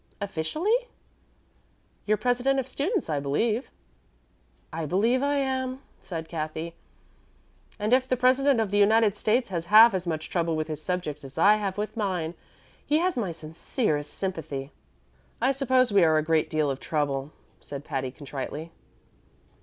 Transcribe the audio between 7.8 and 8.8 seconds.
if the President of the